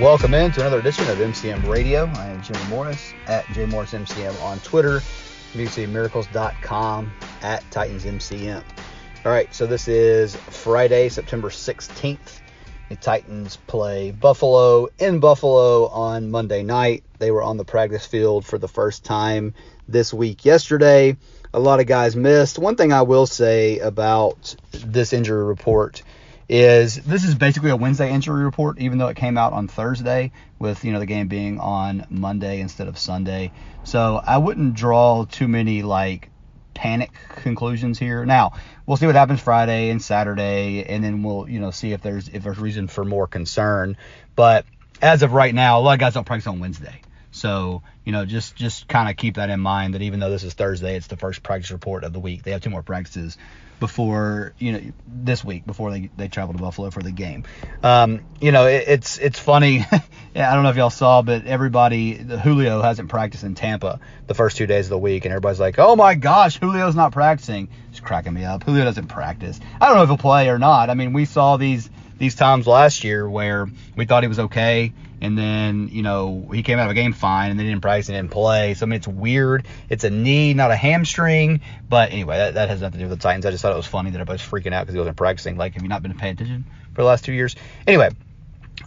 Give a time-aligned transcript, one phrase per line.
[0.00, 2.06] Welcome in to another edition of MCM Radio.
[2.14, 5.00] I am Jimmy Morris at JMorrisMCM on Twitter,
[5.54, 8.62] MusicCityMiracles.com at TitansMCM.
[9.24, 12.40] All right, so this is Friday, September 16th.
[12.90, 17.02] The Titans play Buffalo in Buffalo on Monday night.
[17.18, 19.52] They were on the practice field for the first time
[19.88, 21.16] this week yesterday.
[21.52, 22.56] A lot of guys missed.
[22.56, 26.04] One thing I will say about this injury report
[26.48, 30.32] is this is basically a Wednesday injury report, even though it came out on Thursday,
[30.58, 33.52] with you know the game being on Monday instead of Sunday.
[33.84, 36.30] So I wouldn't draw too many like
[36.74, 37.10] panic
[37.42, 38.24] conclusions here.
[38.24, 38.52] Now
[38.86, 42.28] we'll see what happens Friday and Saturday, and then we'll you know see if there's
[42.28, 43.96] if there's reason for more concern.
[44.34, 44.64] But
[45.02, 47.02] as of right now, a lot of guys don't practice on Wednesday.
[47.30, 50.44] So, you know, just just kind of keep that in mind that even though this
[50.44, 52.42] is Thursday, it's the first practice report of the week.
[52.42, 53.36] They have two more practices
[53.80, 57.44] before you know this week before they, they travel to Buffalo for the game.
[57.82, 59.84] Um, you know, it, it's it's funny.
[60.34, 64.56] I don't know if y'all saw, but everybody, Julio hasn't practiced in Tampa the first
[64.56, 68.00] two days of the week, and everybody's like, "Oh my gosh, Julio's not practicing." It's
[68.00, 68.62] cracking me up.
[68.62, 69.58] Julio doesn't practice.
[69.80, 70.90] I don't know if he'll play or not.
[70.90, 74.92] I mean, we saw these these times last year where we thought he was okay
[75.20, 78.08] and then you know he came out of a game fine, and they didn't practice
[78.08, 78.74] and didn't play.
[78.74, 79.66] So I mean it's weird.
[79.88, 81.60] It's a knee, not a hamstring.
[81.88, 83.46] But anyway, that, that has nothing to do with the Titans.
[83.46, 85.56] I just thought it was funny that everybody's freaking out because he wasn't practicing.
[85.56, 86.64] Like, have you not been paying attention
[86.94, 87.56] for the last two years?
[87.86, 88.10] Anyway,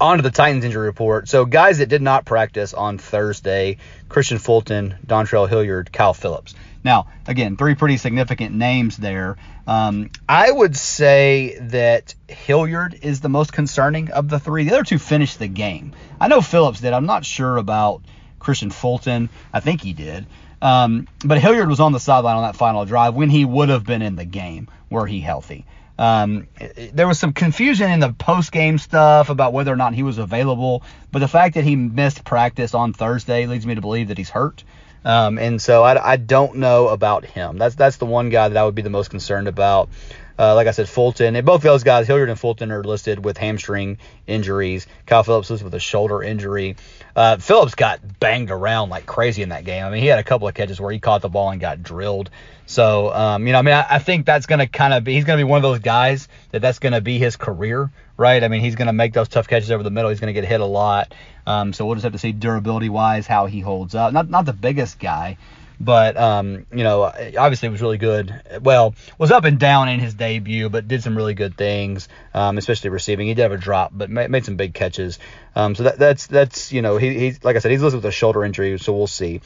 [0.00, 1.28] on to the Titans injury report.
[1.28, 6.54] So guys that did not practice on Thursday: Kristian Fulton, Dontrell Hilliard, Kyle Phillips.
[6.84, 9.36] Now, again, three pretty significant names there.
[9.66, 14.64] Um, I would say that Hilliard is the most concerning of the three.
[14.64, 15.92] The other two finished the game.
[16.20, 16.92] I know Phillips did.
[16.92, 18.02] I'm not sure about
[18.40, 19.30] Kristian Fulton.
[19.52, 20.26] I think he did.
[20.62, 23.84] Um, but Hilliard was on the sideline on that final drive when he would have
[23.84, 25.66] been in the game were he healthy.
[25.98, 26.48] Um,
[26.92, 30.18] there was some confusion in the post game stuff about whether or not he was
[30.18, 34.18] available, but the fact that he missed practice on Thursday leads me to believe that
[34.18, 34.62] he's hurt.
[35.04, 37.58] Um, and so I, I don't know about him.
[37.58, 39.88] That's that's the one guy that I would be the most concerned about.
[40.38, 43.38] Uh, like I said, Fulton and both those guys, Hilliard and Fulton, are listed with
[43.38, 44.86] hamstring injuries.
[45.06, 46.76] Kyle Phillips listed with a shoulder injury.
[47.14, 49.84] Uh, Phillips got banged around like crazy in that game.
[49.84, 51.82] I mean, he had a couple of catches where he caught the ball and got
[51.82, 52.30] drilled.
[52.66, 55.14] So, um, you know, I mean, I, I think that's going to kind of be,
[55.14, 57.90] he's going to be one of those guys that that's going to be his career,
[58.16, 58.42] right?
[58.42, 60.10] I mean, he's going to make those tough catches over the middle.
[60.10, 61.14] He's going to get hit a lot.
[61.46, 64.12] Um, so we'll just have to see durability wise how he holds up.
[64.12, 65.38] Not, not the biggest guy,
[65.80, 68.34] but um, you know, obviously was really good.
[68.62, 72.58] Well, was up and down in his debut, but did some really good things, um,
[72.58, 73.26] especially receiving.
[73.26, 75.18] He did have a drop, but made, made some big catches.
[75.54, 78.06] Um, so that, that's that's you know, he, he's like I said, he's listed with
[78.06, 79.40] a shoulder injury, so we'll see.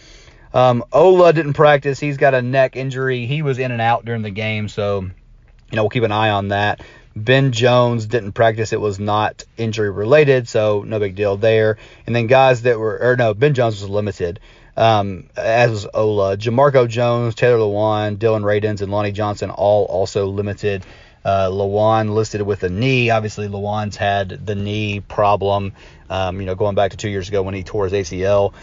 [0.52, 2.00] Um, Ola didn't practice.
[2.00, 3.26] He's got a neck injury.
[3.26, 6.30] He was in and out during the game, so you know we'll keep an eye
[6.30, 6.80] on that.
[7.16, 8.72] Ben Jones didn't practice.
[8.72, 11.76] It was not injury related, so no big deal there.
[12.06, 14.38] And then guys that were, or no, Ben Jones was limited,
[14.76, 16.36] um, as was Ola.
[16.36, 20.84] Jamarco Jones, Taylor Lewan, Dillon Radunz, and Lonnie Johnson all also limited.
[21.24, 23.10] Uh, Lewan listed with a knee.
[23.10, 25.72] Obviously, Lewan's had the knee problem,
[26.08, 28.54] um, you know, going back to two years ago when he tore his ACL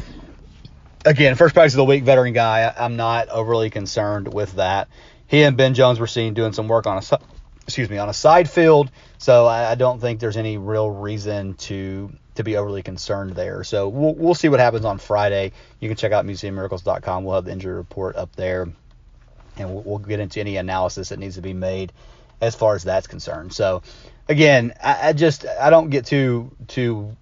[1.07, 2.61] again, first practice of the week, veteran guy.
[2.61, 4.87] I, am not overly concerned with that.
[5.27, 7.19] He and Ben Jones were seen doing some work on a
[7.63, 11.55] excuse me on a side field, so I, I don't think there's any real reason
[11.55, 13.63] to to be overly concerned there.
[13.63, 15.51] So we'll, we'll see what happens on Friday.
[15.79, 17.23] You can check out MusicCityMiracles.com.
[17.23, 18.69] We'll have the injury report up there,
[19.57, 21.91] and we'll, we'll get into any analysis that needs to be made
[22.41, 23.53] as far as that's concerned.
[23.53, 23.83] So
[24.29, 27.15] again, I, I just I don't get too too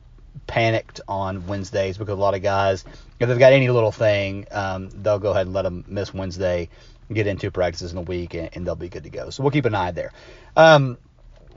[0.48, 2.86] panicked on Wednesdays because a lot of guys,
[3.20, 6.70] if they've got any little thing, um, they'll go ahead and let them miss Wednesday
[7.14, 9.30] get into practices in a week, and, and they'll be good to go.
[9.30, 10.12] So we'll keep an eye there.
[10.56, 10.98] Um,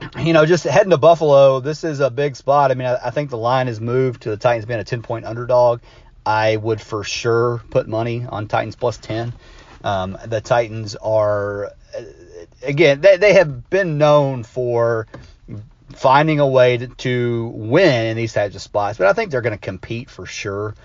[0.19, 2.71] you know, just heading to Buffalo, this is a big spot.
[2.71, 5.01] I mean, I, I think the line has moved to the Titans being a 10
[5.01, 5.81] point underdog.
[6.25, 9.33] I would for sure put money on Titans plus 10.
[9.83, 11.71] Um, the Titans are,
[12.61, 15.07] again, they, they have been known for
[15.95, 19.41] finding a way to, to win in these types of spots, but I think they're
[19.41, 20.75] going to compete for sure.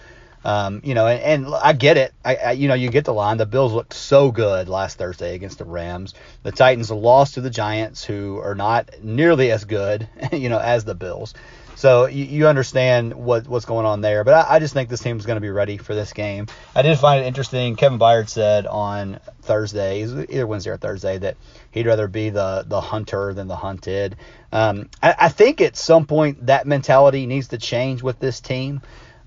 [0.45, 2.13] Um, you know, and, and, I get it.
[2.23, 3.39] I, I, you know, you get the line.
[3.39, 6.13] The Bills looked so good last Thursday against the Rams.
[6.43, 10.85] The Titans lost to the Giants, who are not nearly as good, you know, as
[10.85, 11.33] the Bills.
[11.77, 14.23] So you, you understand what what's going on there.
[14.25, 16.47] But I, I just think this team's going to be ready for this game.
[16.75, 17.77] I did find it interesting.
[17.77, 21.37] Kevin Byard said on Thursday, either Wednesday or Thursday, that
[21.73, 24.17] he'd rather be the the hunter than the hunted.
[24.53, 28.81] Um, I, I think at some point that mentality needs to change with this team.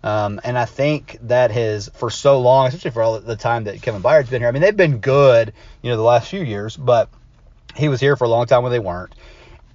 [0.08, 3.82] Um, and I think that has, for so long, especially for all the time that
[3.82, 5.52] Kevin Byard's been here, I mean, they've been good,
[5.82, 7.10] you know, the last few years, but
[7.76, 9.14] he was here for a long time when they weren't.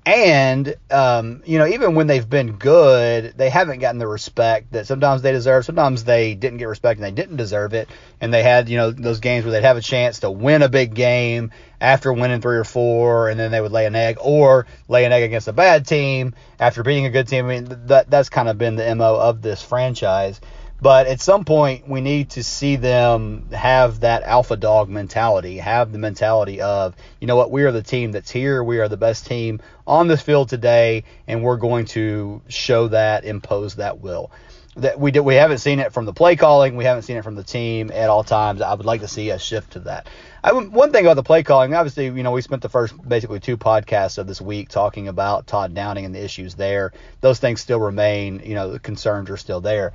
[0.05, 4.89] And, um, you know, even when they've been good, they haven't gotten the respect that
[4.89, 5.65] sometimes they deserve.
[5.65, 7.89] Sometimes they didn't get respect and they didn't deserve it.
[8.21, 10.69] And they had, you know, those games where they'd have a chance to win a
[10.69, 14.67] big game after winning three or four, and then they would lay an egg, or
[14.89, 17.47] lay an egg against a bad team after beating a good team.
[17.47, 20.41] I mean, that that's kind of been the MO of this franchise.
[20.82, 25.93] But at some point, we need to see them have that alpha dog mentality, have
[25.93, 28.64] the mentality of, you know what, we are the team that's here.
[28.64, 33.25] We are the best team on this field today, and we're going to show that,
[33.25, 34.32] impose that will.
[34.75, 37.23] That we did, we haven't seen it from the play calling, we haven't seen it
[37.23, 38.61] from the team at all times.
[38.61, 40.08] I would like to see a shift to that.
[40.43, 43.38] I, one thing about the play calling, obviously, you know, we spent the first basically
[43.38, 46.93] two podcasts of this week talking about Todd Downing and the issues there.
[47.20, 49.93] Those things still remain, you know, the concerns are still there.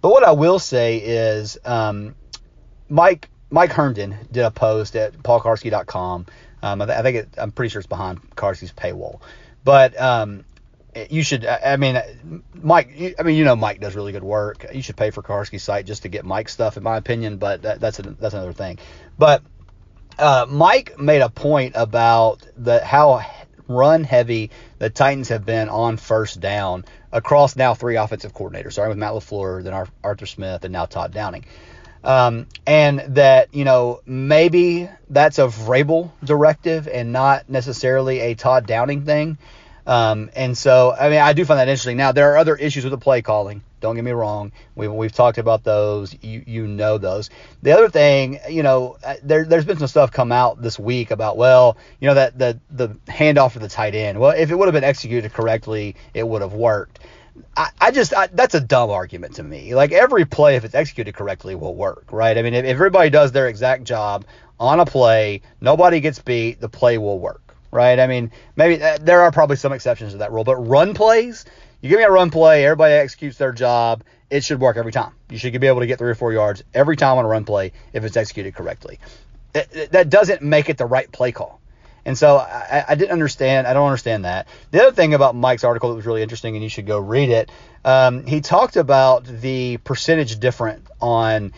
[0.00, 2.14] But what I will say is, um,
[2.88, 6.26] Mike Mike Herndon did a post at paulkuharsky.com.
[6.62, 9.20] Um, I, th- I think it, I'm pretty sure it's behind Kuharsky's paywall,
[9.64, 10.44] but um,
[11.08, 11.46] you should.
[11.46, 12.00] I mean,
[12.54, 13.14] Mike.
[13.18, 14.66] I mean, you know, Mike does really good work.
[14.72, 17.38] You should pay for Kuharsky's site just to get Mike stuff, in my opinion.
[17.38, 18.78] But that, that's a, that's another thing.
[19.18, 19.42] But
[20.18, 23.24] uh, Mike made a point about the how
[23.68, 28.90] run heavy the Titans have been on first down across now three offensive coordinators, starting
[28.90, 31.44] with Matt LaFleur, then Arthur Smith, and now Todd Downing.
[32.02, 38.66] Um, and that, you know, maybe that's a Vrabel directive and not necessarily a Todd
[38.66, 39.38] Downing thing.
[39.86, 41.96] Um, and so, I mean, I do find that interesting.
[41.96, 43.62] Now, there are other issues with the play calling.
[43.80, 44.52] Don't get me wrong.
[44.74, 46.14] We've, we've talked about those.
[46.22, 47.30] You you know those.
[47.62, 51.10] The other thing, you know, uh, there there's been some stuff come out this week
[51.10, 54.20] about well, you know that the the handoff for the tight end.
[54.20, 56.99] Well, if it would have been executed correctly, it would have worked.
[57.56, 59.74] I, I just I, that's a dumb argument to me.
[59.74, 62.36] Like every play, if it's executed correctly, will work, right?
[62.36, 64.24] I mean, if, everybody does their exact job
[64.58, 67.98] on a play, nobody gets beat, the play will work, right?
[67.98, 71.44] I mean, maybe uh, there are probably some exceptions to that rule, but run plays,
[71.80, 75.12] you give me a run play, everybody executes their job, it should work every time.
[75.30, 77.44] You should be able to get three or four yards every time on a run
[77.44, 78.98] play if it's executed correctly.
[79.52, 81.59] that doesn't make it the right play call.
[82.04, 83.66] And so I, I, didn't understand.
[83.66, 84.48] I don't understand that.
[84.70, 87.28] The other thing about Mike's article that was really interesting, and you should go read
[87.28, 87.50] it.
[87.84, 91.52] Um, he talked about the percentage different on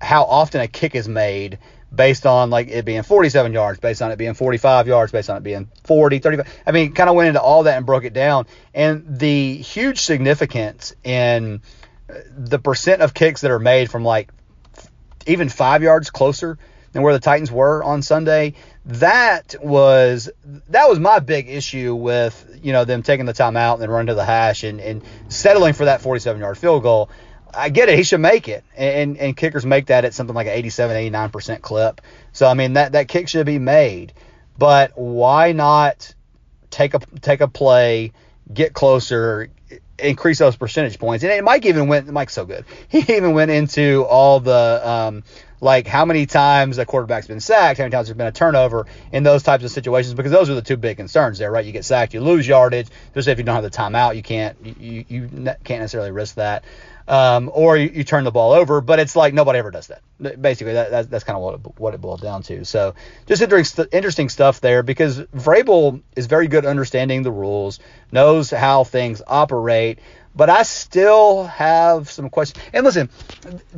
[0.00, 1.58] how often a kick is made
[1.94, 5.38] based on like it being 47 yards, based on it being 45 yards, based on
[5.38, 6.62] it being 40, 35.
[6.66, 8.46] I mean, kind of went into all that and broke it down.
[8.74, 11.62] And the huge significance in
[12.36, 14.30] the percent of kicks that are made from like
[15.26, 16.58] even five yards closer
[16.96, 18.54] than where the Titans were on Sunday.
[18.86, 20.30] That was
[20.70, 24.06] that was my big issue with you know them taking the timeout and then running
[24.06, 27.10] to the hash and, and settling for that 47 yard field goal.
[27.54, 27.96] I get it.
[27.96, 28.64] He should make it.
[28.76, 32.02] And, and kickers make that at something like an 87, 89% clip.
[32.32, 34.12] So, I mean, that, that kick should be made.
[34.58, 36.14] But why not
[36.70, 38.12] take a, take a play,
[38.52, 39.48] get closer,
[39.98, 41.24] increase those percentage points?
[41.24, 42.66] And Mike even went, Mike's so good.
[42.88, 45.22] He even went into all the, um,
[45.60, 48.86] like how many times a quarterback's been sacked, how many times there's been a turnover
[49.12, 51.64] in those types of situations, because those are the two big concerns there, right?
[51.64, 52.88] You get sacked, you lose yardage.
[53.08, 55.28] especially if you don't have the timeout, you can't you, you
[55.64, 56.64] can't necessarily risk that
[57.08, 58.80] um, or you, you, turn the ball over.
[58.80, 60.02] But it's like nobody ever does that.
[60.40, 62.64] Basically, that, that that's kind of what it, what it boiled down to.
[62.64, 62.94] So
[63.26, 67.78] just interesting, interesting stuff there because Vrabel is very good understanding the rules,
[68.10, 69.98] knows how things operate.
[70.36, 72.62] But I still have some questions.
[72.72, 73.08] And listen,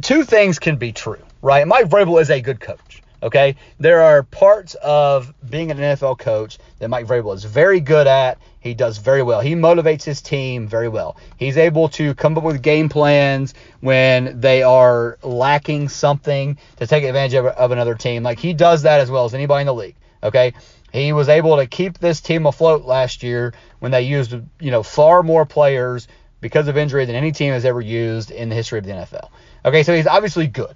[0.02, 1.66] two things can be true, right?
[1.66, 3.02] Mike Vrabel is a good coach.
[3.20, 8.06] Okay, there are parts of being an NFL coach that Mike Vrabel is very good
[8.06, 8.38] at.
[8.60, 9.40] He does very well.
[9.40, 11.16] He motivates his team very well.
[11.36, 17.02] He's able to come up with game plans when they are lacking something to take
[17.02, 18.22] advantage of, of another team.
[18.22, 19.96] Like he does that as well as anybody in the league.
[20.22, 20.52] Okay,
[20.92, 24.82] he was able to keep this team afloat last year when they used you know
[24.82, 26.06] far more players
[26.40, 29.30] because of injury than any team has ever used in the history of the NFL.
[29.64, 30.74] Okay, so he's obviously good.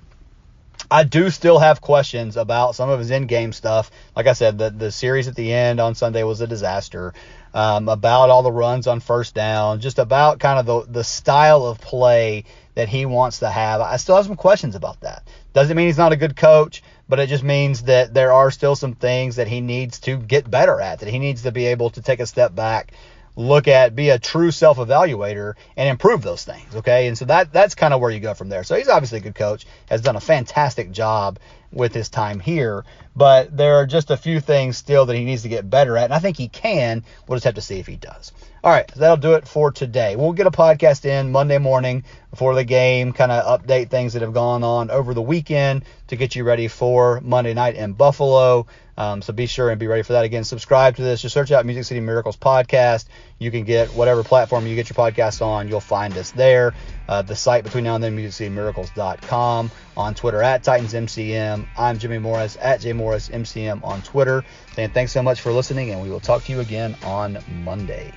[0.90, 3.90] I do still have questions about some of his in-game stuff.
[4.16, 7.14] Like I said, the the series at the end on Sunday was a disaster.
[7.54, 11.64] Um, about all the runs on first down, just about kind of the the style
[11.64, 13.80] of play that he wants to have.
[13.80, 15.22] I still have some questions about that.
[15.52, 18.74] Doesn't mean he's not a good coach, but it just means that there are still
[18.74, 21.00] some things that he needs to get better at.
[21.00, 22.92] That he needs to be able to take a step back
[23.36, 26.76] look at, be a true self evaluator and improve those things.
[26.76, 27.08] Okay.
[27.08, 28.64] And so that that's kind of where you go from there.
[28.64, 31.38] So he's obviously a good coach, has done a fantastic job
[31.72, 32.84] with his time here,
[33.16, 36.04] but there are just a few things still that he needs to get better at.
[36.04, 37.02] And I think he can.
[37.26, 38.32] We'll just have to see if he does.
[38.62, 40.14] All right, so that'll do it for today.
[40.14, 44.22] We'll get a podcast in Monday morning before the game, kind of update things that
[44.22, 48.66] have gone on over the weekend to get you ready for Monday night in Buffalo.
[49.02, 50.24] Um, so be sure and be ready for that.
[50.24, 51.22] Again, subscribe to this.
[51.22, 53.06] Just search out Music City Miracles podcast.
[53.38, 55.68] You can get whatever platform you get your podcast on.
[55.68, 56.72] You'll find us there.
[57.08, 59.70] Uh, the site between now and then, MusicCityMiracles.com.
[59.96, 61.66] On Twitter at TitansMCM.
[61.76, 64.44] I'm Jimmy Morris at JMorrisMCM on Twitter.
[64.78, 68.12] And thanks so much for listening, and we will talk to you again on Monday.